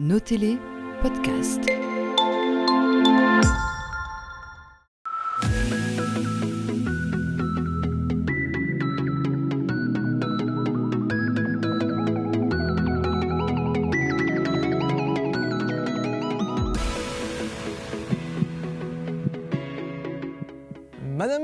[0.00, 0.58] Notez-les,
[1.02, 1.60] podcast.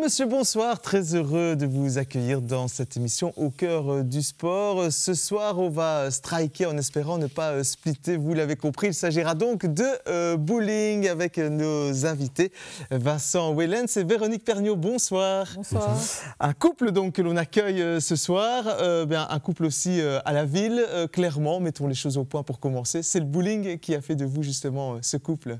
[0.04, 0.82] Monsieur, bonsoir.
[0.82, 4.92] Très heureux de vous accueillir dans cette émission au cœur euh, du sport.
[4.92, 8.18] Ce soir, on va striker en espérant ne pas euh, splitter.
[8.18, 12.52] Vous l'avez compris, il s'agira donc de euh, bowling avec nos invités
[12.90, 14.76] Vincent Wellens et Véronique Perniaud.
[14.76, 15.46] Bonsoir.
[15.56, 15.98] Bonsoir.
[16.38, 20.84] Un couple donc que l'on accueille ce soir, un couple aussi à la ville.
[21.12, 23.02] clairement, mettons les choses au point pour commencer.
[23.02, 25.58] C'est le bowling qui a fait de vous justement ce couple?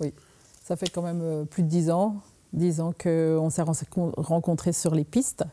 [0.00, 0.14] Oui,
[0.64, 2.22] ça fait quand même plus de dix ans
[2.52, 3.62] disant qu'on s'est
[4.16, 5.44] rencontrés sur les pistes.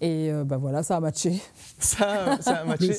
[0.00, 1.40] Et ben voilà, ça a matché.
[1.78, 2.96] Ça, ça a matché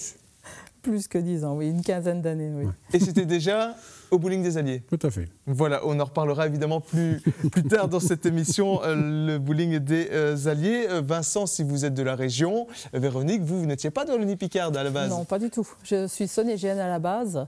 [0.81, 1.07] plus.
[1.07, 2.65] que dix ans, oui, une quinzaine d'années, oui.
[2.93, 3.75] Et c'était déjà
[4.11, 5.27] au bowling des Alliés Tout à fait.
[5.45, 10.09] Voilà, on en reparlera évidemment plus, plus tard dans cette émission, euh, le bowling des
[10.11, 10.87] euh, Alliés.
[11.03, 14.83] Vincent, si vous êtes de la région, Véronique, vous, vous n'étiez pas dans l'Unipicarde à
[14.83, 15.67] la base Non, pas du tout.
[15.83, 17.47] Je suis sonnégienne à la base.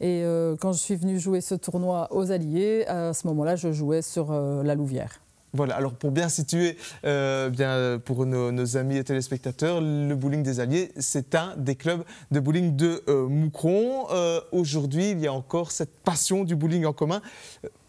[0.00, 0.22] Et
[0.60, 4.32] quand je suis venue jouer ce tournoi aux Alliés, à ce moment-là, je jouais sur
[4.32, 5.20] la Louvière.
[5.54, 10.60] Voilà, alors pour bien situer, euh, bien, pour nos, amis et téléspectateurs, le bowling des
[10.60, 14.06] Alliés, c'est un des clubs de bowling de euh, Moucron.
[14.10, 17.22] Euh, aujourd'hui, il y a encore cette passion du bowling en commun.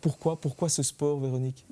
[0.02, 1.66] Pourquoi, pourquoi ce sport, Véronique?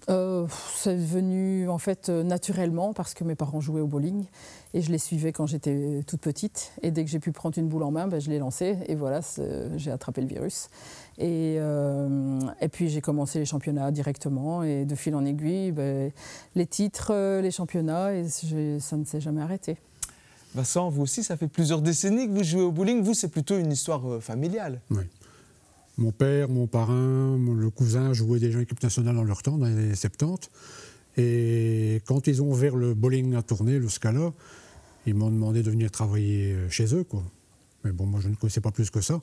[0.76, 4.26] C'est venu en fait naturellement parce que mes parents jouaient au bowling
[4.74, 6.74] et je les suivais quand j'étais toute petite.
[6.82, 8.96] Et dès que j'ai pu prendre une boule en main, ben, je l'ai lancée et
[8.96, 9.22] voilà,
[9.78, 10.68] j'ai attrapé le virus.
[11.20, 16.12] Et, euh, et puis j'ai commencé les championnats directement et de fil en aiguille, ben,
[16.56, 19.78] les titres, euh, les championnats, et ça ne s'est jamais arrêté.
[20.54, 23.02] Vincent, vous aussi, ça fait plusieurs décennies que vous jouez au bowling.
[23.02, 24.80] Vous, c'est plutôt une histoire euh, familiale.
[24.92, 25.04] Oui.
[25.98, 29.66] Mon père, mon parrain, le cousin jouaient déjà en équipe nationale dans leur temps, dans
[29.66, 30.52] les 70.
[31.18, 34.32] Et quand ils ont ouvert le bowling à tourner, le Scala,
[35.08, 37.04] ils m'ont demandé de venir travailler chez eux.
[37.04, 37.24] Quoi.
[37.88, 39.22] Mais bon, moi, je ne connaissais pas plus que ça.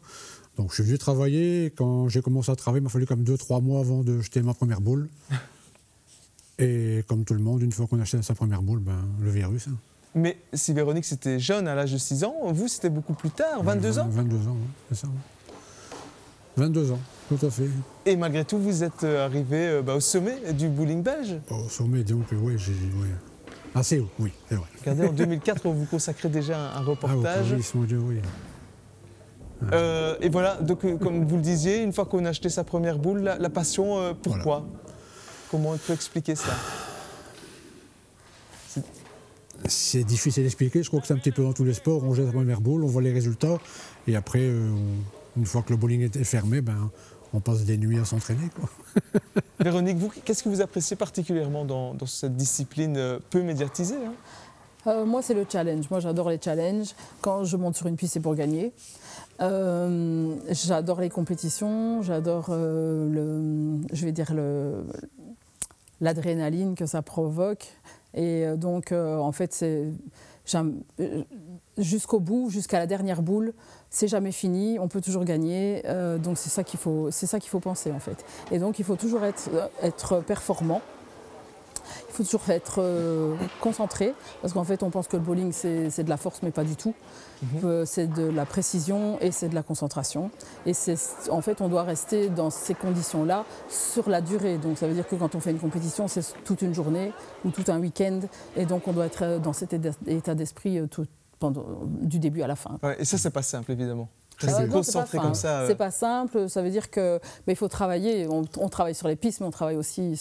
[0.56, 1.72] Donc je suis venu travailler.
[1.76, 4.41] Quand j'ai commencé à travailler, il m'a fallu comme deux, trois mois avant de jeter
[4.41, 5.08] ma première boule.
[6.58, 9.30] Et comme tout le monde, une fois qu'on a acheté sa première boule, ben, le
[9.30, 9.69] virus.
[9.69, 9.76] Hein.
[10.14, 13.62] Mais si Véronique c'était jeune, à l'âge de 6 ans, vous c'était beaucoup plus tard,
[13.64, 14.08] 22 ans?
[14.08, 14.56] 22 ans,
[14.88, 15.08] c'est ça.
[16.56, 17.69] 22 ans, tout à fait.
[18.06, 21.36] Et malgré tout, vous êtes euh, arrivé euh, bah, au sommet du bowling belge?
[21.50, 22.72] Au sommet, donc, oui, j'ai.
[23.75, 24.69] Assez haut, oui, c'est vrai.
[24.78, 27.46] Regardez, en 2004, vous consacrez déjà un, reportage.
[27.50, 28.16] Ah, oui, mon Dieu, oui.
[29.72, 32.65] Euh, et voilà, donc, euh, comme vous le disiez, une fois qu'on a acheté sa
[32.65, 34.66] première boule, la, passion, euh, pourquoi
[35.50, 36.53] Comment on peut expliquer ça?
[39.66, 40.82] C'est difficile d'expliquer.
[40.82, 42.03] Je crois que c'est un petit peu dans tous les sports.
[42.04, 43.59] On jette sa première boule, on voit les résultats.
[44.06, 46.91] Et après, une fois que le bowling est fermé, ben,
[47.32, 48.48] on passe des nuits à s'entraîner.
[49.60, 54.12] Véronique, vous, qu'est-ce que vous appréciez particulièrement dans, cette discipline peu médiatisée hein?
[54.86, 55.88] Moi, c'est le challenge.
[55.90, 56.94] Moi, j'adore les challenges.
[57.20, 58.72] Quand je monte sur une piste, c'est pour gagner.
[59.40, 64.84] Euh, j'adore les compétitions, j'adore euh, le, je vais dire le,
[66.00, 67.66] l'adrénaline que ça provoque.
[68.14, 69.86] Et euh, donc, en fait, c'est
[71.78, 73.54] jusqu'au bout, jusqu'à la dernière boule,
[73.90, 75.82] c'est jamais fini, on peut toujours gagner.
[76.22, 78.24] donc, c'est ça qu'il faut, c'est ça qu'il faut penser en fait.
[78.52, 79.48] Et donc, il faut toujours être,
[79.82, 80.82] être performant.
[82.08, 86.04] Il faut toujours être euh, concentré, parce qu'en fait, on pense que le bowling, c'est
[86.04, 86.94] de la force, mais pas du tout.
[87.42, 87.48] Mhm.
[87.64, 90.30] Euh, c'est de la précision et c'est de la concentration.
[90.66, 90.72] Et
[91.30, 94.58] en fait, on doit rester dans ces conditions-là sur la durée.
[94.58, 97.12] Donc, ça veut dire que quand on fait une compétition, c'est toute une journée
[97.44, 98.20] ou tout un week-end.
[98.56, 99.74] Et donc, on doit être dans cet
[100.06, 100.86] état d'esprit euh,
[102.00, 102.78] du début à la fin.
[102.98, 104.08] et ça, c'est pas simple, évidemment.
[104.38, 105.66] C'est concentré comme ça.
[105.66, 106.48] C'est pas simple.
[106.48, 108.26] Ça veut dire que mais il faut travailler.
[108.28, 110.20] On, travaille sur les pistes, mais on travaille aussi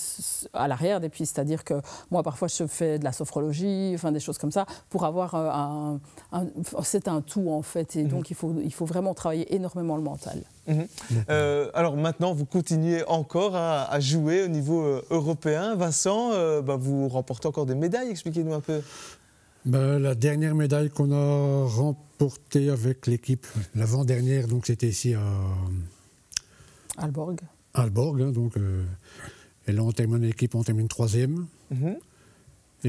[0.54, 1.36] à l'arrière des pistes.
[1.36, 1.76] C'est-à-dire que
[2.12, 5.98] moi, parfois, je fais de la sophrologie, enfin des choses comme ça, pour avoir euh,
[6.32, 6.46] un.
[6.84, 8.10] c'est un tout en fait, et mhm.
[8.10, 10.40] donc il faut il faut vraiment travailler énormément le mental.
[10.68, 10.88] Mhm.
[11.30, 15.76] Euh, alors maintenant, vous continuez encore à, jouer au niveau euh, européen.
[15.76, 16.32] Vincent,
[16.62, 18.10] bah, vous remportez encore des médailles.
[18.10, 18.82] Expliquez-nous un peu.
[19.66, 25.24] Ben, la dernière médaille qu'on a remportée avec l'équipe, l'avant-dernière, donc c'était ici à
[26.98, 27.40] Alborg.
[27.74, 28.58] Alborg, hein, donc.
[28.58, 28.84] Euh,
[29.68, 31.48] et là, on termine l'équipe, on termine troisième.
[31.72, 31.96] Mhm.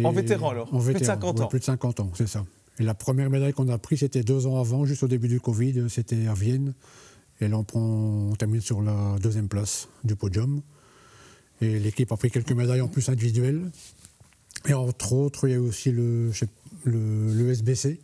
[0.02, 2.44] En vétéran alors en Plus de 50 ans Plus de 50 ans, c'est ça.
[2.80, 5.40] Et la première médaille qu'on a prise, c'était deux ans avant, juste au début du
[5.40, 6.74] Covid, c'était à Vienne.
[7.40, 10.60] Et là, on, prend, on termine sur la deuxième place du podium.
[11.60, 13.70] Et l'équipe a pris quelques médailles en plus individuelles.
[14.68, 16.30] Et entre autres, il y a aussi le,
[16.84, 18.00] le, SBC.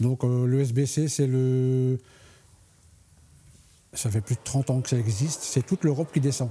[0.00, 1.98] Donc euh, le SBC, c'est le,
[3.92, 6.50] ça fait plus de 30 ans que ça existe, c'est toute l'Europe qui descend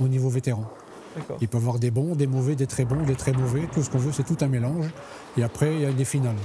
[0.00, 0.70] au niveau vétéran.
[1.40, 3.82] Il peut y avoir des bons, des mauvais, des très bons, des très mauvais, tout
[3.82, 4.86] ce qu'on veut, c'est tout un mélange.
[5.36, 6.36] Et après, il y a des finales.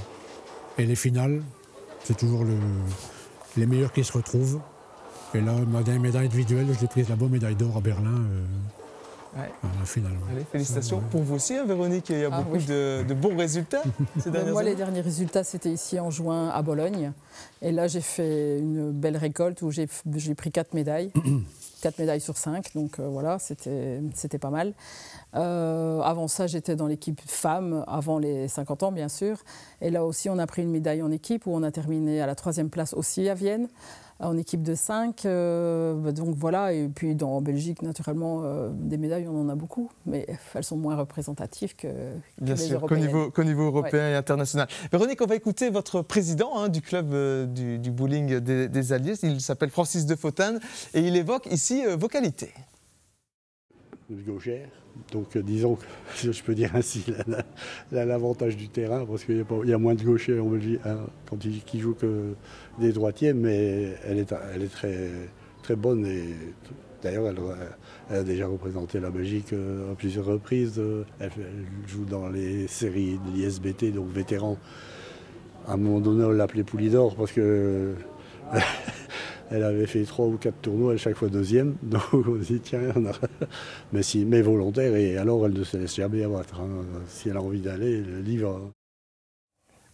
[0.78, 1.42] Et les finales,
[2.04, 2.58] c'est toujours le-
[3.56, 4.60] les meilleurs qui se retrouvent.
[5.34, 8.44] Et là, ma dernière médaille individuelle, je l'ai prise là-bas, médaille d'or à Berlin, euh,
[9.36, 9.50] Ouais.
[9.62, 10.12] à la finale.
[10.32, 12.08] Allez, félicitations pour vous aussi, hein, Véronique.
[12.10, 12.64] Il y a Ah beaucoup oui.
[12.64, 13.82] de, de bons résultats
[14.18, 17.12] ces dernières moi, les derniers résultats, c'était ici en juin à Bologne.
[17.62, 21.10] Et là, j'ai fait une belle récolte où j'ai j'ai pris quatre médailles.
[21.82, 24.72] 4 médailles sur 5, donc euh, voilà, c'était c'était pas mal.
[25.34, 29.36] Euh, avant ça, j'étais dans l'équipe femmes, avant les 50 ans, bien sûr.
[29.82, 32.26] Et là aussi, on a pris une médaille en équipe où on a terminé à
[32.26, 33.68] la troisième place aussi à Vienne,
[34.20, 35.22] en équipe de 5.
[35.24, 39.90] donc voilà, et puis dans, en Belgique, naturellement, euh, des médailles, on en a beaucoup,
[40.06, 42.96] mais elles sont moins représentatives que, que Bien les sûr, qu'au
[43.44, 44.68] niveau, européen et international.
[44.90, 48.92] Véronique, on va écouter votre président hein, du club euh, du, du bowling des, des
[48.92, 49.14] Alliés.
[49.22, 50.60] Il s'appelle Francis de Fautane
[50.94, 52.52] et il évoque ici euh, vos qualités.
[54.10, 54.68] Gauchère.
[55.12, 57.04] Donc euh, disons que, si je peux dire ainsi,
[57.92, 60.98] l'avantage du terrain parce qu'il y, y a moins de gauchers en Belgique hein,
[61.28, 62.34] quand ils, qui jouent que
[62.78, 65.10] des droitiers, mais elle est, très,
[65.62, 66.34] très bonne et
[67.02, 70.80] d'ailleurs elle, a déjà représenté la Belgique euh, à plusieurs reprises.
[71.20, 71.30] Elle
[71.86, 74.56] joue dans les séries de l'ISBT, donc vétéran.
[75.66, 77.94] À un moment donné, on l'appelait Poulidor parce que
[79.50, 81.76] elle avait fait trois ou quatre tournois, à chaque fois deuxième.
[81.82, 83.12] Donc on dit tiens, a...
[83.92, 86.60] mais, si, mais volontaire, et alors elle ne se laisse jamais abattre.
[86.60, 86.84] hein.
[87.06, 88.72] Si elle a envie d'aller, le livre.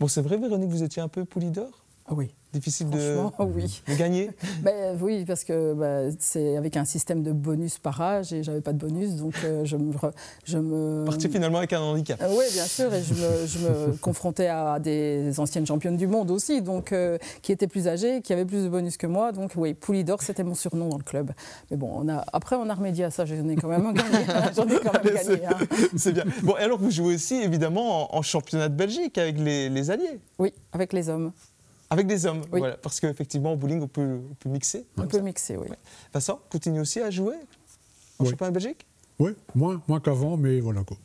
[0.00, 3.82] Bon, c'est vrai, Véronique, vous étiez un peu poulidor Ah oui, Difficile de, franchement, oui.
[3.88, 4.30] de gagner
[4.62, 8.60] Ben, oui, parce que bah, c'est avec un système de bonus par âge et j'avais
[8.60, 9.92] pas de bonus, donc euh, je me.
[10.44, 11.04] Je me...
[11.06, 12.20] Parti finalement avec un handicap.
[12.20, 16.06] Euh, oui, bien sûr, et je me, je me confrontais à des anciennes championnes du
[16.06, 19.32] monde aussi, donc euh, qui étaient plus âgées, qui avaient plus de bonus que moi.
[19.32, 21.30] Donc oui, Poulidor, c'était mon surnom dans le club.
[21.70, 23.24] Mais bon, on a, après, on a remédié à ça.
[23.24, 24.26] J'en ai quand même gagné.
[24.54, 25.46] J'en ai quand même gagné.
[25.46, 25.56] hein.
[25.96, 26.24] C'est bien.
[26.42, 29.90] Bon, et alors vous jouez aussi évidemment en, en championnat de Belgique avec les, les
[29.90, 31.32] Alliés, Oui, avec les hommes.
[31.92, 32.42] Avec des hommes.
[32.52, 32.58] Oui.
[32.60, 34.84] Voilà, parce qu'effectivement, au bowling, on peut, on peut mixer.
[34.96, 35.22] On peut ça.
[35.22, 35.68] mixer, oui.
[36.12, 37.34] Vincent, continue aussi à jouer
[38.18, 38.30] en Oui.
[38.30, 38.86] championnat de Belgique?
[39.18, 40.96] Oui, moins, moins qu'avant, mais voilà quoi.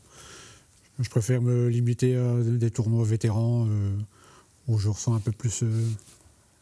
[0.99, 3.91] Je préfère me limiter à des tournois vétérans euh,
[4.67, 5.67] où je ressens un peu plus euh,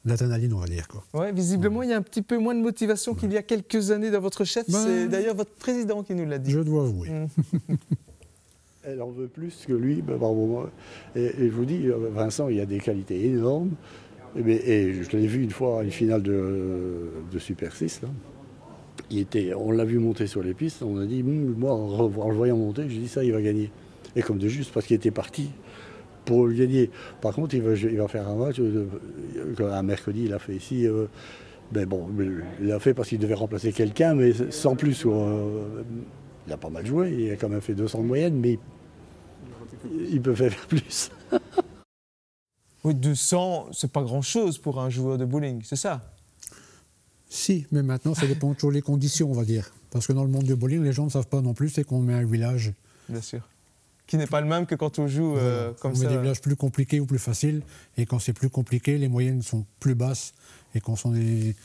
[0.05, 0.87] on va dire.
[0.87, 1.03] Quoi.
[1.13, 3.91] Ouais, visiblement, il y a un petit peu moins de motivation qu'il y a quelques
[3.91, 4.69] années dans votre chef.
[4.69, 6.51] Ben- C'est d'ailleurs votre président qui nous l'a dit.
[6.51, 7.09] Je dois avouer.
[7.09, 7.27] Mm.
[8.87, 10.65] Elle en veut plus que lui, ben, par moment.
[11.15, 13.71] Et, et je vous dis, euh, Vincent, il a des qualités énormes.
[14.37, 18.01] Et, ben, et je l'ai vu une fois à une finale de, de Super 6.
[18.03, 18.09] là.
[19.11, 22.07] Il était, on l'a vu monter sur les pistes, on a dit, Hum, moi, en,
[22.07, 23.71] le voyant monter, j'ai dit ça, il va gagner.
[24.15, 25.49] Et comme de juste, parce qu'il était parti
[26.25, 26.89] pour le gagner.
[27.21, 28.87] Par contre, il va, il va faire un match, euh,
[29.59, 30.87] un mercredi, il a fait ici.
[30.87, 31.05] euh,
[31.71, 32.07] ben bon,
[32.61, 35.03] il l'a fait parce qu'il devait remplacer quelqu'un, mais sans plus.
[35.05, 35.83] Euh,
[36.47, 38.59] Il a pas mal joué, il a quand même fait 200 de moyenne, mais
[40.11, 41.11] il peut faire plus.
[42.85, 46.13] Oui, 200, c'est pas grand-chose pour un joueur de bowling, c'est ça?
[47.29, 49.73] Si, mais maintenant, ça dépend toujours des conditions, on va dire.
[49.89, 51.83] Parce que dans le monde du bowling, les gens ne savent pas non plus, c'est
[51.83, 52.73] qu'on met un village.
[53.09, 53.41] Bien sûr.
[54.07, 55.73] Qui n'est pas le même que quand on joue euh, Voilà.
[55.79, 56.11] comme on met ça.
[56.11, 57.63] des villages plus compliqués ou plus faciles.
[57.97, 60.33] Et quand c'est plus compliqué, les moyennes sont plus basses.
[60.75, 61.55] Et quand ce sont des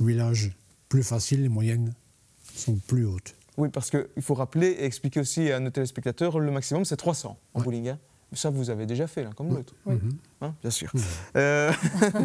[0.00, 0.52] villages
[0.88, 1.92] plus faciles, les moyennes
[2.54, 3.34] sont plus hautes.
[3.58, 7.36] Oui, parce qu'il faut rappeler et expliquer aussi à nos téléspectateurs, le maximum c'est 300
[7.52, 7.64] en Ouais.
[7.66, 7.88] bowling.
[7.88, 7.98] hein.
[8.34, 9.74] Ça, vous avez déjà fait, l'un comme l'autre.
[9.84, 9.96] Oui.
[10.40, 10.90] Hein, bien sûr.
[11.36, 11.70] Euh,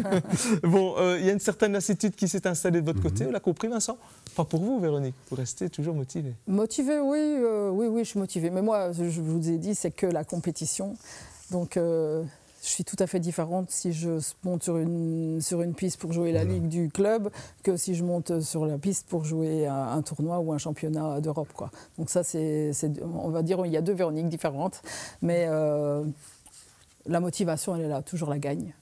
[0.62, 3.30] bon, euh, il y a une certaine lassitude qui s'est installée de votre côté, on
[3.30, 3.98] l'a compris, Vincent?
[4.34, 5.14] Pas pour vous, Véronique.
[5.30, 6.34] Vous restez toujours motivé.
[6.46, 8.50] Motivée, oui, euh, oui, oui, je suis motivée.
[8.50, 10.96] Mais moi, je vous ai dit, c'est que la compétition.
[11.50, 12.24] Donc, euh,
[12.62, 16.12] je suis tout à fait différente si je monte sur une, sur une piste pour
[16.12, 16.54] jouer la Voilà.
[16.54, 17.30] ligue du club
[17.62, 21.20] que si je monte sur la piste pour jouer un, un tournoi ou un championnat
[21.20, 21.52] d'Europe.
[21.54, 21.70] quoi.
[21.98, 24.82] Donc ça, c'est, c'est- on va dire, il y a deux Véroniques différentes,
[25.22, 26.04] mais euh,
[27.06, 28.74] la motivation, elle est là, toujours la gagne.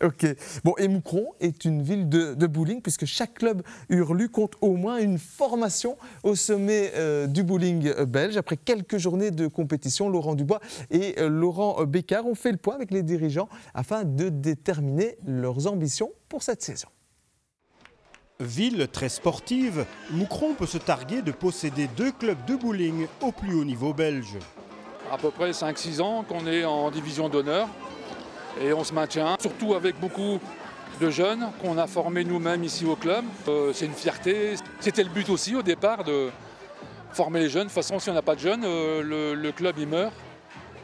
[0.04, 0.26] Ok.
[0.64, 4.76] Bon, et Moucron est une ville de, de bowling puisque chaque club Hurlu compte au
[4.76, 8.36] moins une formation au sommet euh, du bowling euh, belge.
[8.36, 12.74] Après quelques journées de compétition, Laurent Dubois et euh, Laurent Bécard ont fait le point
[12.74, 16.88] avec les dirigeants afin de déterminer leurs ambitions pour cette saison.
[18.40, 23.52] Ville très sportive, Moucron peut se targuer de posséder deux clubs de bowling au plus
[23.52, 24.38] haut niveau belge.
[25.12, 27.68] à peu près 5-6 ans qu'on est en division d'honneur
[28.60, 30.38] et on se maintient, surtout avec beaucoup
[31.00, 33.24] de jeunes qu'on a formés nous-mêmes ici au club.
[33.48, 34.54] Euh, c'est une fierté.
[34.80, 36.28] C'était le but aussi au départ de
[37.12, 37.64] former les jeunes.
[37.64, 40.12] De toute façon, si on n'a pas de jeunes, euh, le, club il meurt.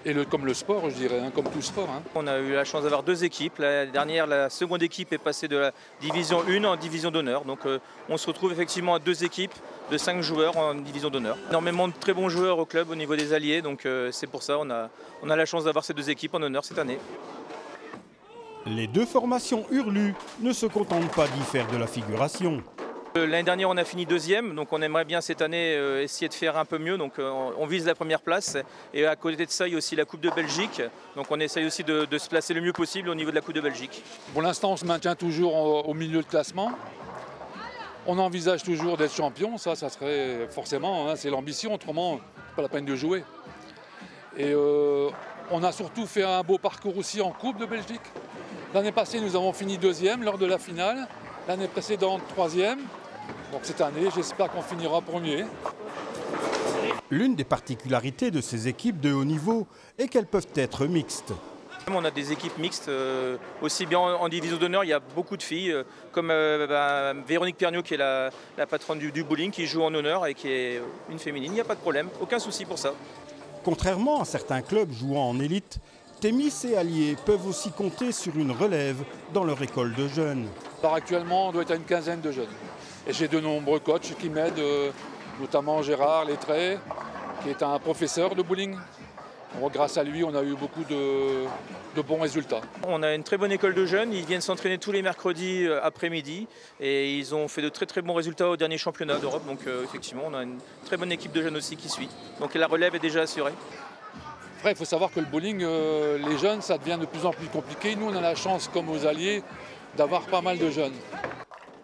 [0.07, 1.89] et comme le sport, je dirais, hein, comme tout sport.
[1.91, 2.03] hein.
[2.15, 3.59] On a eu la chance d'avoir deux équipes.
[3.59, 7.45] La dernière, la seconde équipe est passée de la division 1 en division d'honneur.
[7.45, 9.55] Donc euh, on se retrouve effectivement à deux équipes
[9.91, 11.37] de cinq joueurs en division d'honneur.
[11.51, 13.61] Énormément de très bons joueurs au club au niveau des alliés.
[13.61, 14.89] Donc c'est pour ça on a,
[15.23, 16.99] on a la chance d'avoir ces deux équipes en honneur cette année.
[18.67, 22.63] Les deux formations Hurlu ne se contentent pas d'y faire de la figuration.
[23.17, 26.29] Euh, L'année dernière, on a fini deuxième, donc on aimerait bien cette année euh, essayer
[26.29, 26.99] de faire un peu mieux.
[26.99, 28.57] Donc euh, on vise la première place.
[28.93, 30.83] Et à côté de ça, il y a aussi la Coupe de Belgique.
[31.15, 33.41] Donc on essaye aussi de, de se placer le mieux possible au niveau de la
[33.41, 34.03] Coupe de Belgique.
[34.33, 36.73] Pour l'instant, on se maintient toujours au, au milieu de classement.
[38.09, 42.21] On envisage toujours d'être champion, ça, ça serait forcément, hein, c'est l'ambition, autrement,
[42.55, 43.25] pas la peine de jouer.
[44.37, 45.09] Et euh,
[45.51, 48.03] on a surtout fait un beau parcours aussi en Coupe de Belgique.
[48.77, 51.09] L'année passée, nous avons fini deuxième lors de la finale.
[51.49, 52.81] L'année précédente, troisième.
[53.51, 55.47] Donc cette année, j'espère qu'on finira premier.
[57.09, 59.67] L'une des particularités de ces équipes de haut niveau
[59.97, 61.33] est qu'elles peuvent être mixtes.
[61.91, 65.01] On a des équipes mixtes, euh, aussi bien en, en division d'honneur, il y a
[65.01, 68.29] beaucoup de filles, euh, comme euh, bah, Véronique Perniot qui est la,
[68.59, 71.51] la patronne du, du bowling, qui joue en honneur et qui est une féminine.
[71.53, 72.93] Il n'y a pas de problème, aucun souci pour ça.
[73.65, 75.79] Contrairement à certains clubs jouant en élite,
[76.21, 78.97] Témis et Allier peuvent aussi compter sur une relève
[79.35, 80.49] dans leur école de jeunes.
[80.83, 82.49] Alors actuellement, on doit être à une quinzaine de jeunes.
[83.07, 84.91] Et j'ai de nombreux coachs qui m'aident, euh,
[85.39, 86.79] notamment Gérard Lettré,
[87.43, 88.77] qui est un professeur de bowling.
[89.61, 91.45] Bon, grâce à lui, on a eu beaucoup de,
[91.95, 92.63] de bons résultats.
[92.87, 95.85] On a une très bonne école de jeunes, ils viennent s'entraîner tous les mercredis euh,
[95.85, 96.47] après-midi
[96.81, 99.47] et ils ont fait de très très bons résultats au dernier championnat d'Europe.
[99.47, 102.09] Donc euh, effectivement, on a une très bonne équipe de jeunes aussi qui suit.
[102.41, 103.53] Donc la relève est déjà assurée.
[104.67, 107.31] Après, il faut savoir que le bowling, euh, les jeunes, ça devient de plus en
[107.31, 107.95] plus compliqué.
[107.95, 109.45] Nous, on a la chance, comme aux alliés,
[109.97, 110.95] d'avoir pas mal de jeunes.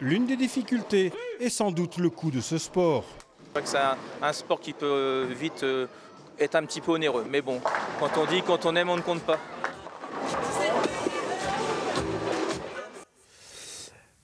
[0.00, 3.04] L'une des difficultés est sans doute le coût de ce sport.
[3.06, 5.86] C'est vrai que c'est un, un sport qui peut euh, vite euh,
[6.40, 7.24] être un petit peu onéreux.
[7.30, 7.60] Mais bon,
[8.00, 9.38] quand on dit quand on aime, on ne compte pas.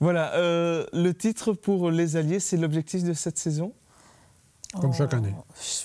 [0.01, 3.73] Voilà, euh, le titre pour les Alliés, c'est l'objectif de cette saison?
[4.79, 5.33] Comme chaque Oh, année.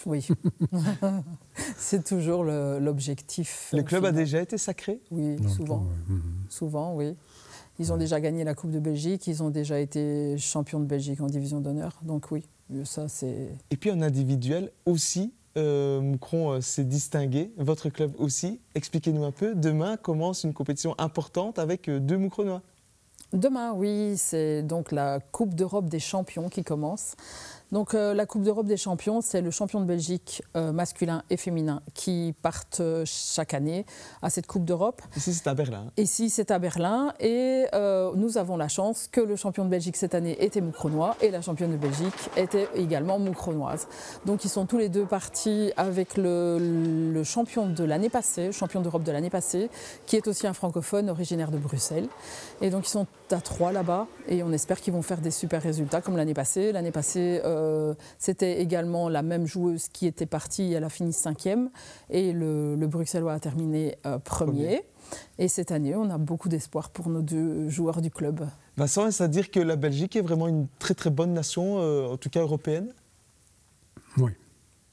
[0.06, 0.26] Oui.
[1.78, 3.70] c'est toujours le- l'objectif.
[3.72, 5.00] Le euh, club a déjà été sacré?
[5.10, 5.78] Oui, Donc, souvent.
[5.78, 6.22] ouais, mhm.
[6.48, 7.14] Souvent, oui.
[7.78, 11.20] Ils ont déjà gagné la Coupe de Belgique, ils ont déjà été champions de Belgique
[11.20, 11.98] en division d'honneur.
[12.02, 12.44] Donc oui,
[12.84, 13.48] ça c'est...
[13.70, 18.60] Et puis en individuel aussi, euh, Moucron euh, s'est distingué, votre club aussi.
[18.76, 22.62] Expliquez-nous un peu, demain commence une compétition importante avec euh, deux Moucronois.
[23.32, 27.16] Demain, oui, c'est donc la Coupe d'Europe des champions qui commence.
[27.74, 31.36] Donc euh, la Coupe d'Europe des champions, c'est le champion de Belgique euh, masculin et
[31.36, 33.84] féminin qui partent euh, chaque année
[34.22, 35.02] à cette Coupe d'Europe.
[35.16, 35.90] Ici, c'est à Berlin.
[35.96, 39.96] Ici, c'est à Berlin et euh, nous avons la chance que le champion de Belgique
[39.96, 43.88] cette année était moucronois et la championne de Belgique était également moucronoise.
[44.24, 48.82] Donc ils sont tous les deux partis avec le, le champion de l'année passée, champion
[48.82, 49.68] d'Europe de l'année passée,
[50.06, 52.06] qui est aussi un francophone originaire de Bruxelles.
[52.60, 55.60] Et donc ils sont à trois là-bas et on espère qu'ils vont faire des super
[55.60, 56.70] résultats comme l'année passée.
[56.70, 57.63] L'année passée, euh,
[58.18, 61.70] c'était également la même joueuse qui était partie, elle a fini cinquième
[62.10, 64.82] et le, le Bruxellois a terminé euh, premier.
[65.38, 68.48] Et cette année, on a beaucoup d'espoir pour nos deux joueurs du club.
[68.76, 72.06] Vincent, est-ce à dire que la Belgique est vraiment une très très bonne nation, euh,
[72.06, 72.88] en tout cas européenne?
[74.16, 74.32] Oui.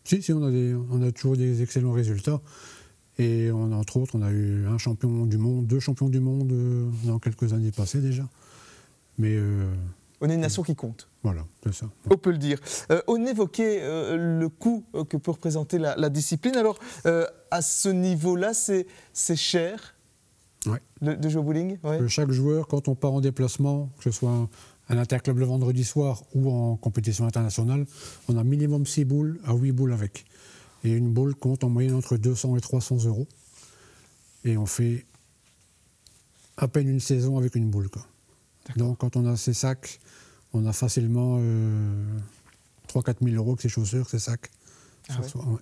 [0.04, 2.42] Si, si, on a, des- on a toujours des excellents résultats.
[3.20, 6.20] Et on, a, entre autres, on a eu un champion du monde, deux champions du
[6.20, 8.24] monde euh, dans quelques années passées déjà.
[9.18, 9.72] Mais euh,
[10.22, 11.08] On est une nation qui compte.
[11.24, 11.88] voilà, c'est ça.
[12.10, 12.60] On peut le dire.
[12.92, 16.56] Euh, on évoquait euh, le coût euh, que peut représenter la, la discipline.
[16.56, 19.96] Alors, euh, à ce niveau-là, c'est c'est cher
[20.68, 20.80] Ouais.
[21.02, 21.78] de, de jouer au bowling?
[21.84, 22.08] Ouais.
[22.08, 24.48] Chaque joueur, quand on part en déplacement, que ce soit
[24.90, 27.88] un interclub le vendredi soir ou en compétition internationale,
[28.30, 30.26] on a minimum 6 boules à 8 boules avec.
[30.84, 33.28] Et une boule compte en moyenne entre 200 et 300 euros.
[34.46, 35.06] Et on fait
[36.58, 37.90] à peine une saison avec une boule.
[37.90, 38.04] Quoi.
[38.78, 40.00] Donc quand on a ces sacs,
[40.54, 41.40] on a facilement
[42.94, 44.50] 3-4 000 euros que ces chaussures, ces sacs.
[45.10, 45.28] Ah Ça ouais.
[45.28, 45.60] soit- ouais.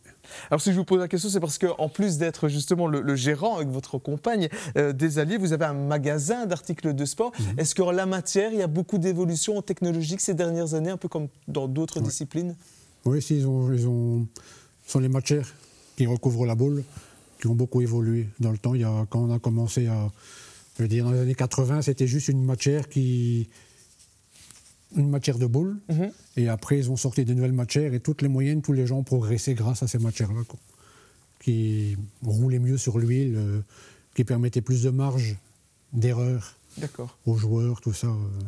[0.51, 3.16] Alors, si je vous pose la question, c'est parce qu'en plus d'être justement le, le
[3.16, 7.32] gérant avec votre compagne euh, des Alliés, vous avez un magasin d'articles de sport.
[7.39, 7.60] Mhm.
[7.60, 11.08] Est-ce qu'en la matière, il y a beaucoup d'évolutions technologiques ces dernières années, un peu
[11.08, 12.06] comme dans d'autres Ouais.
[12.06, 12.56] disciplines?
[13.06, 14.28] Oui, si, ils ont, ils ont,
[14.86, 15.48] ce sont les matières
[15.96, 16.84] qui recouvrent la boule
[17.39, 18.75] qui ont beaucoup évolué dans le temps.
[18.75, 20.12] Il y a, quand on a commencé à,
[20.79, 23.50] je veux dire, dans les années 80, c'était juste une matière qui,
[24.95, 25.77] une matière de boule.
[25.89, 26.12] Mhm.
[26.38, 29.00] Et après, ils ont sorti des nouvelles matières et toutes les moyennes, tous les gens
[29.00, 30.41] ont progressé grâce à ces matières-là,
[31.41, 33.62] qui roulaient mieux sur l'huile, euh,
[34.15, 35.36] qui permettaient plus de marge
[35.91, 36.55] d'erreur
[37.25, 38.07] aux joueurs, tout ça.
[38.07, 38.43] euh.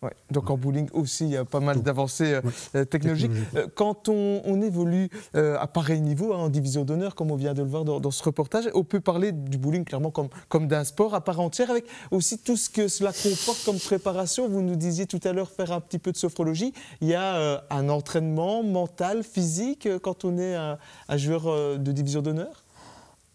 [0.00, 2.34] Ouais, donc en bowling aussi, il y a pas mal d'avancées
[2.74, 3.32] euh, technologiques.
[3.32, 3.56] technologique.
[3.56, 7.36] Euh, Quand on, on évolue euh, à pareil niveau, hein, en division d'honneur, comme on
[7.36, 10.28] vient de le voir dans, dans ce reportage, on peut parler du bowling clairement comme,
[10.48, 14.48] comme d'un sport à part entière, avec aussi tout ce que cela comporte comme préparation.
[14.48, 16.72] Vous nous disiez tout à l'heure faire un petit peu de sophrologie.
[17.00, 20.78] Il y a un entraînement mental, physique, quand on est un,
[21.08, 22.64] un joueur de division d'honneur?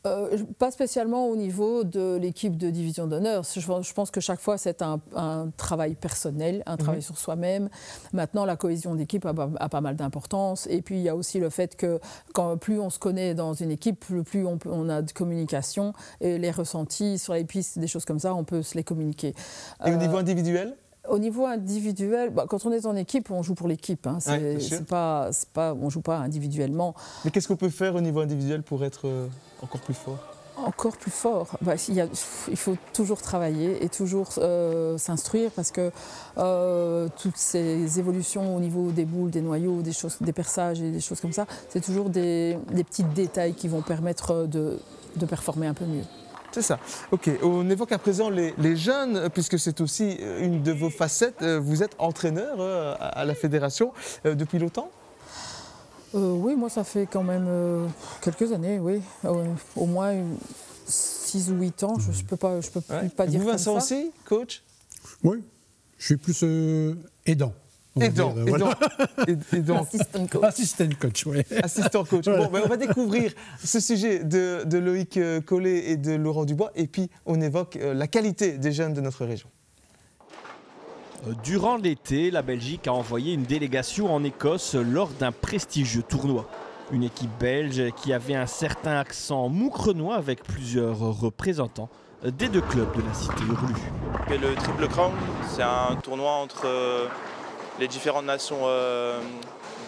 [0.06, 3.44] Euh, pas spécialement au niveau de l'équipe de division d'honneur.
[3.44, 7.70] Je, je pense que chaque fois, c'est un, un travail personnel, un travail sur soi-même.
[8.12, 10.68] Maintenant, la cohésion d'équipe a, a pas mal d'importance.
[10.70, 12.02] Et puis, il y a aussi le fait que
[12.34, 16.38] quand, plus on se connaît dans une équipe, plus, plus on, a de communication et
[16.38, 19.34] les ressentis sur les pistes, des choses comme ça, on peut se les communiquer.
[19.86, 20.76] Et au Euh, niveau individuel?
[21.10, 24.08] Au niveau individuel, bah, quand on est en équipe, on joue pour l'équipe.
[24.08, 24.20] Hein.
[24.20, 26.96] C'est pas, on joue pas individuellement.
[27.26, 29.28] Mais qu'est-ce qu'on peut faire au niveau individuel pour être euh,
[29.62, 30.18] encore plus fort?
[30.56, 31.58] Encore plus fort.
[31.62, 32.08] Bah, il, y a-
[32.48, 35.92] il faut toujours travailler et toujours euh, s'instruire parce que
[36.38, 40.92] euh, toutes ces évolutions au niveau des boules, des noyaux, des, choses, des perçages et
[40.92, 44.78] des choses comme ça, c'est toujours des, des petits détails qui vont permettre de,
[45.16, 46.04] de performer un peu mieux.
[46.54, 46.80] C'est ça.
[47.12, 50.90] Ok, on évoque à présent les, les jeunes, puisque c'est aussi euh, une de vos
[50.92, 51.42] facettes.
[51.42, 53.92] Euh, Vous êtes entraîneur euh, à la fédération
[54.24, 54.90] depuis longtemps?
[56.16, 57.48] Euh, oui, moi ça fait quand même
[58.22, 59.02] quelques années, oui.
[59.76, 60.14] Au moins
[60.86, 63.10] 6 ou 8 ans, je ne peux pas, je peux plus Ouais.
[63.10, 63.84] pas dire Vous, comme Vincent ça.
[63.96, 64.62] aussi, coach?
[65.24, 65.44] Oui,
[65.98, 66.94] je suis plus euh,
[67.26, 67.52] aidant.
[67.96, 68.08] Voilà.
[68.08, 68.36] aidant,
[69.54, 70.44] aidant, Assistant coach.
[70.44, 71.42] Assistant coach, oui.
[71.62, 72.26] assistant coach.
[72.26, 73.32] Bon, ben, on va découvrir
[73.64, 77.76] ce sujet de, de Loïc euh, Collet et de Laurent Dubois, et puis on évoque
[77.76, 79.48] euh, la qualité des jeunes de notre région.
[81.28, 86.50] Euh, Durant l'été, la Belgique a envoyé une délégation en Écosse lors d'un prestigieux tournoi.
[86.92, 91.90] Une équipe belge qui avait un certain accent moucrenois avec plusieurs représentants
[92.26, 93.74] des deux clubs de la cité Hurlu.
[94.32, 95.12] Et le Triple Crown,
[95.50, 97.08] c'est un tournoi entre euh,
[97.80, 99.20] les différentes nations euh,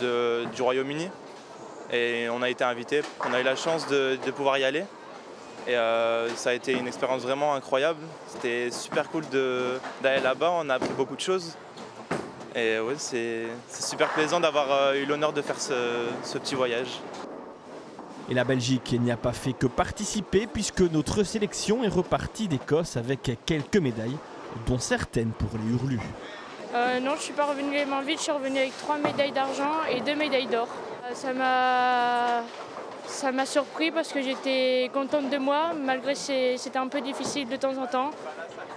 [0.01, 1.09] du Royaume-Uni.
[1.91, 4.83] Et on a été invités, on a eu la chance de, pouvoir y aller.
[5.67, 7.99] Et euh, ça a été une expérience vraiment incroyable.
[8.27, 9.23] C'était super cool
[10.01, 11.55] d'aller là-bas, on a appris beaucoup de choses.
[12.55, 17.01] Et ouais, c'est super plaisant d'avoir euh, eu l'honneur de faire ce petit voyage.
[18.29, 22.97] Et la Belgique n'y a pas fait que participer puisque notre sélection est repartie d'Écosse
[22.97, 24.17] avec quelques médailles,
[24.65, 25.99] dont certaines pour les Hurlus.
[26.75, 29.31] Euh, non, je suis pas revenue les mains vides, je suis revenue avec trois médailles
[29.31, 30.67] d'argent et deux médailles d'or.
[31.09, 32.43] Euh, Ça m'a
[33.07, 37.01] ça m'a surpris parce que j'étais contente de moi, malgré que c'est- c'était un peu
[37.01, 38.09] difficile de temps en temps.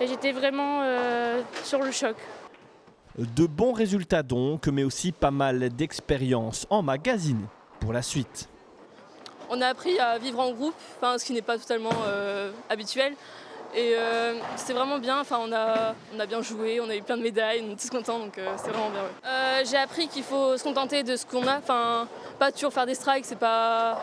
[0.00, 2.14] Et j'étais vraiment euh, sur le choc.
[3.16, 7.48] De bons résultats donc, mais aussi pas mal d'expériences emmagasinées
[7.80, 8.48] pour la suite.
[9.50, 13.14] On a appris à vivre en groupe, enfin, ce qui n'est pas totalement euh, habituel.
[13.74, 17.02] Et euh, c'était vraiment bien, enfin, on, a, on a bien joué, on a eu
[17.02, 19.02] plein de médailles, on est tous contents, donc euh, c'est vraiment bien.
[19.02, 19.10] ouais.
[19.26, 22.86] Euh, J'ai appris qu'il faut se contenter de ce qu'on a, enfin, pas toujours faire
[22.86, 24.00] des strikes, c'est pas.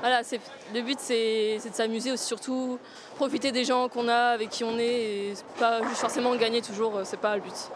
[0.00, 0.40] Voilà, c'est-
[0.72, 2.78] le but c'est c'est de s'amuser aussi, surtout
[3.16, 6.96] profiter des gens qu'on a, avec qui on est, et pas juste forcément gagner toujours,
[6.96, 7.70] euh, c'est pas le but.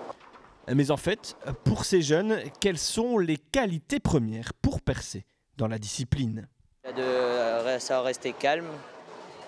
[0.73, 5.27] Mais en fait, pour ces jeunes, quelles sont les qualités premières pour percer
[5.59, 6.49] dans la discipline?
[6.97, 8.67] De rester calme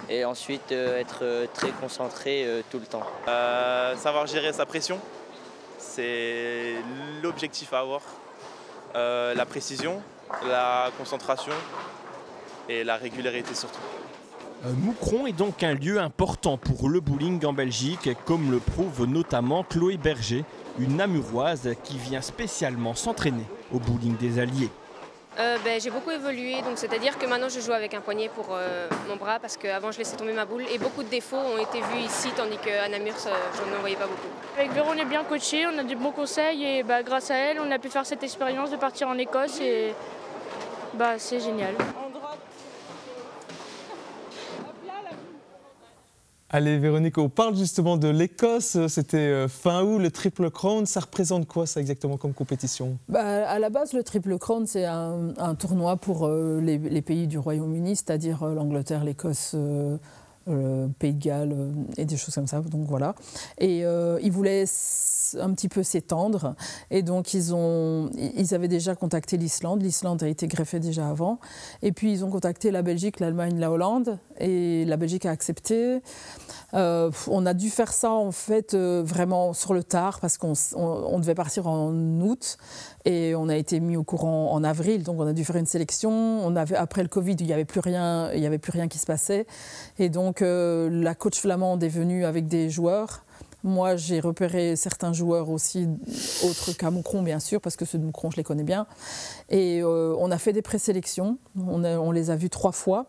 [0.09, 3.05] et ensuite euh, être euh, très concentré euh, tout le temps.
[3.29, 4.99] Euh, savoir gérer sa pression,
[5.79, 6.75] c'est
[7.23, 8.03] l'objectif à avoir.
[8.97, 10.01] Euh, la précision,
[10.47, 11.53] la concentration
[12.69, 13.81] et la régularité surtout.
[14.65, 19.63] Moucron est donc un lieu important pour le bowling en Belgique, comme le prouve notamment
[19.63, 20.45] Chloé Berger,
[20.79, 24.71] une namuroise qui vient spécialement s'entraîner au bowling des Alliés.
[25.39, 28.47] Euh, ben, J'ai beaucoup évolué, donc c'est-à-dire que maintenant je joue avec un poignet pour
[28.53, 31.59] euh, mon bras parce qu'avant je laissais tomber ma boule et beaucoup de défauts ont
[31.59, 34.29] été vus ici tandis qu'à Namur ça- je n'en voyais pas beaucoup.
[34.57, 37.35] Avec Véro, on est bien coaché, on a des bons conseils et bah, grâce à
[37.35, 39.93] elle, on a pu faire cette expérience de partir en Écosse et
[40.95, 41.75] bah, c'est génial.
[46.55, 48.79] Allez Véronique, on parle justement de l'Écosse.
[48.87, 50.87] C'était euh, fin août, le Triple Crown.
[50.87, 52.97] Ça représente quoi ça exactement comme compétition?
[53.09, 57.39] Bah, à la base, le Triple Crown, c'est un, tournoi pour euh, les, pays du
[57.39, 59.99] Royaume-Uni, c'est-à-dire euh, l'Angleterre, l'Écosse, le
[61.01, 61.57] Pays de Galles
[61.97, 62.61] et des choses comme ça.
[62.61, 63.17] Donc voilà.
[63.59, 64.65] Et ils voulaient
[65.41, 66.55] un petit peu s'étendre.
[66.91, 69.83] Et donc ils, ont, ils avaient déjà contacté l'Islande.
[69.83, 71.39] L'Islande a été greffée déjà avant.
[71.83, 74.19] Et puis ils ont contacté la Belgique, l'Allemagne, la Hollande.
[74.39, 76.01] Et la Belgique a accepté.
[76.75, 80.55] Euh, on a dû faire ça en fait euh, vraiment sur le tard parce qu'on
[80.75, 82.59] on- devait partir en août
[83.05, 85.67] et on a été mis au courant en avril donc on a dû faire une
[85.67, 86.11] sélection.
[86.11, 88.99] On avait après le Covid il n'y avait plus rien, il avait plus rien qui
[88.99, 89.47] se passait
[90.01, 93.25] et donc euh, la coach flamande est venue avec des joueurs
[93.65, 95.89] Moi, j'ai repéré certains joueurs aussi,
[96.45, 98.87] autres qu'à Moucron, bien sûr, parce que ceux de Moucron, je les connais bien.
[99.49, 101.39] Et euh, on a fait des présélections.
[101.59, 103.07] On, on les a vus trois fois.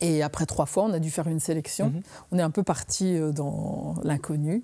[0.00, 1.86] Et après trois fois, on a dû faire une sélection.
[1.86, 2.00] Mhm.
[2.32, 4.62] On est un peu parti euh, dans l'inconnu.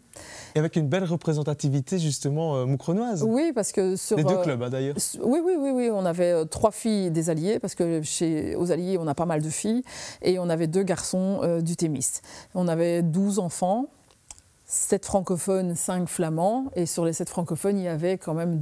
[0.54, 3.24] Et avec une belle représentativité justement euh, moucronoise.
[3.24, 4.96] Oui, parce que sur Les deux clubs hein, d'ailleurs.
[5.22, 5.90] Oui, oui, oui, oui.
[5.92, 9.42] On avait trois filles des Alliés, parce que chez, aux Alliés, on a pas mal
[9.42, 9.82] de filles.
[10.22, 12.20] Et on avait deux garçons euh, du Thémis.
[12.54, 13.88] On avait 12 enfants.
[14.66, 18.60] 7 francophones, 5 flamands, et sur les 7 francophones, il y avait quand même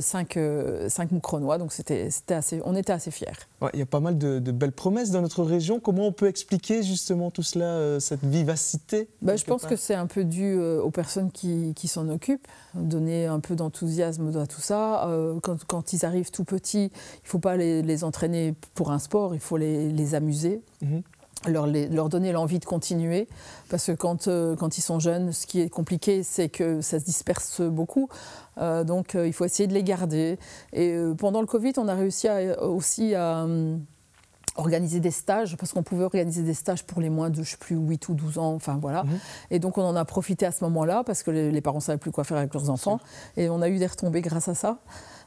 [0.00, 3.28] 5 moucronois, donc c'était c'était assez, on était assez fiers.
[3.62, 5.80] Ouais, il y a pas mal de, de belles promesses dans notre région.
[5.80, 9.76] Comment on peut expliquer justement tout cela, euh, cette vivacité Bah, je pense part que
[9.76, 14.36] c'est un peu dû euh, aux personnes qui, qui s'en occupent, donner un peu d'enthousiasme
[14.36, 15.08] à tout ça.
[15.08, 18.90] Euh, quand, quand ils arrivent tout petits, il ne faut pas les, les entraîner pour
[18.92, 20.60] un sport, il faut les, les amuser.
[20.82, 21.02] Mhm.
[21.48, 23.26] Leur, les- leur donner l'envie de continuer,
[23.68, 27.00] parce que quand, euh, quand ils sont jeunes, ce qui est compliqué, c'est que ça
[27.00, 28.08] se disperse beaucoup.
[28.58, 30.38] Euh, donc euh, il faut essayer de les garder.
[30.72, 33.44] Et pendant le Covid, on a réussi à- aussi à,
[34.56, 37.56] organiser des stages, parce qu'on pouvait organiser des stages pour les moins de, je sais
[37.56, 39.02] plus, 8 ou 12 ans, enfin voilà.
[39.50, 41.82] Et donc on en a profité à ce moment-là, parce que les, les parents ne
[41.82, 43.00] savaient plus quoi faire avec leurs enfants.
[43.38, 44.78] Et on a eu des retombées grâce à ça.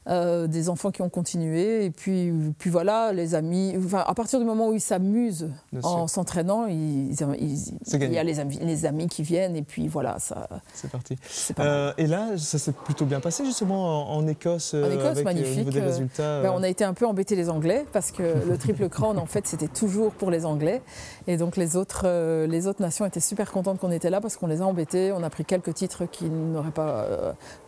[0.08, 4.38] Euh, des enfants qui ont continué et puis, puis voilà les amis enfin, à partir
[4.38, 5.50] du moment où ils s'amusent
[5.82, 9.64] en s'entraînant ils- ils- C'est il y a les amis, les amis qui viennent et
[9.64, 11.18] puis voilà ça C'est parti.
[11.60, 14.76] Euh, et là, ça s'est plutôt bien passé justement en, en Écosse.
[14.76, 15.70] En Écosse, avec, euh, au magnifique.
[15.70, 16.42] des résultats.
[16.44, 19.26] ben, on a été un peu embêtés les Anglais parce que le triple crown, en
[19.26, 20.84] fait, c'était toujours pour les Anglais.
[21.26, 22.06] Et donc les autres,
[22.46, 25.12] les autres nations étaient super contentes qu'on était là parce qu'on les a embêtés.
[25.14, 27.08] On a pris quelques titres qu'ils n'auraient pas.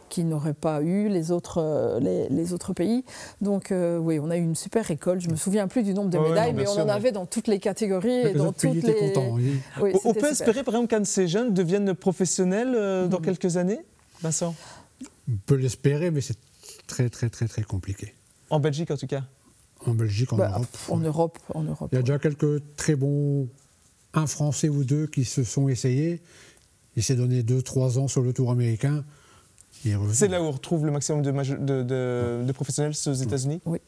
[0.10, 3.04] Qui n'auraient pas eu les autres, euh, les, les autres pays.
[3.42, 5.22] Donc euh, oui, on a eu une super récolte.
[5.22, 7.12] Je me souviens plus du nombre de Ouais, médailles, non, mais on sûr, en avait
[7.12, 8.96] dans toutes les catégories et dans toutes les.
[8.96, 9.60] contents, oui.
[9.82, 10.30] Oui, on- peut super.
[10.32, 13.26] espérer par exemple qu'un de ces jeunes devienne professionnel euh, dans Mhm.
[13.26, 13.80] quelques années,
[14.22, 14.56] Vincent?
[15.30, 16.38] On peut l'espérer, mais c'est
[16.88, 18.14] très, très, très, très compliqué.
[18.50, 19.24] En Belgique en tout cas?
[19.86, 20.78] En Belgique, en Bah, Europe.
[20.90, 21.90] En Europe, en Europe.
[21.92, 23.48] Il y a déjà quelques très bons,
[24.14, 26.22] un Français ou deux qui se sont essayés.
[26.96, 29.04] Il s'est donné 2-3 ans sur le tour américain.
[30.14, 33.14] C'est là où on retrouve le maximum de, majo- de- de- de professionnels, c'est aux
[33.14, 33.80] États-Unis Oui.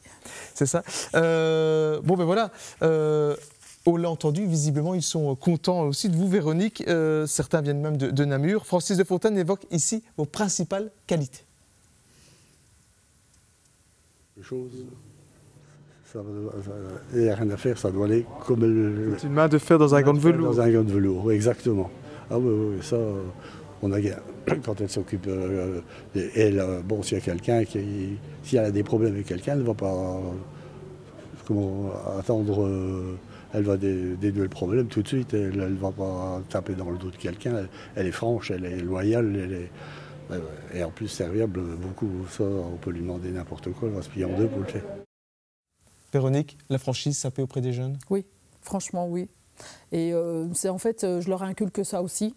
[0.54, 0.82] C'est ça.
[1.14, 2.50] Euh, bon, ben voilà.
[2.82, 3.36] Euh,
[3.86, 6.84] on l'a entendu, visiblement, ils sont contents aussi de vous, Véronique.
[6.88, 8.66] Euh, certains viennent même de, de Namur.
[8.66, 11.44] Francis de Fontaine évoque ici vos principales qualités.
[14.42, 14.70] chose.
[16.12, 16.20] Ça
[17.14, 19.14] Il n'y a rien à faire, ça doit aller comme le.
[19.18, 20.54] C'est une main de fer dans un gant de velours.
[20.54, 21.88] Dans un gant de velours, exactement.
[22.30, 22.96] Ah oui, oui, ça,
[23.82, 24.00] on a
[24.64, 25.26] quand elle s'occupe.
[25.26, 25.80] euh,
[26.16, 28.16] euh, elle, euh, bon, s'il y a quelqu'un qui.
[28.42, 29.92] Si elle a des problèmes avec quelqu'un, elle ne va pas.
[29.94, 30.20] euh,
[31.46, 32.64] comment attendre.
[32.66, 33.18] euh,
[33.52, 35.34] elle va dé- dénouer le problème tout de suite.
[35.34, 37.56] Elle ne va pas taper dans le dos de quelqu'un.
[37.58, 39.70] Elle, elle est franche, elle est loyale, elle est.
[40.74, 42.08] Et en plus, serviable, beaucoup.
[42.30, 44.66] Ça, on peut lui demander n'importe quoi, elle va se plier en deux pour le
[44.66, 44.84] faire.
[46.12, 47.98] Véronique, la franchise, ça paie auprès des jeunes?
[48.10, 48.24] Oui,
[48.62, 49.28] franchement, oui.
[49.90, 52.34] Et euh, c'est en fait, euh, je leur inculque ça aussi,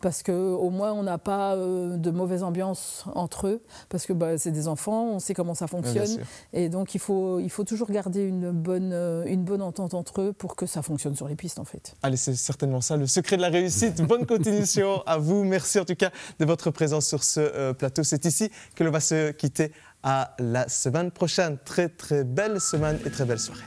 [0.00, 4.12] parce que au moins on n'a pas euh, de mauvaise ambiance entre eux, parce que
[4.12, 6.18] bah, c'est des enfants, on sait comment ça fonctionne,
[6.52, 10.22] et donc il faut, il faut toujours garder une bonne, euh, une bonne entente entre
[10.22, 11.94] eux pour que ça fonctionne sur les pistes en fait.
[12.02, 14.02] Allez, c'est certainement ça le secret de la réussite.
[14.02, 15.44] Bonne continuation à vous.
[15.44, 18.02] Merci en tout cas de votre présence sur ce euh, plateau.
[18.02, 21.58] C'est ici que l'on va se quitter à la semaine prochaine.
[21.64, 23.64] Très très belle semaine et très belle soirée.